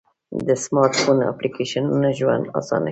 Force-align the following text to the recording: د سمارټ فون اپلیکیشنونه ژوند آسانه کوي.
د 0.47 0.49
سمارټ 0.63 0.93
فون 1.01 1.17
اپلیکیشنونه 1.31 2.07
ژوند 2.19 2.43
آسانه 2.59 2.77
کوي. 2.77 2.79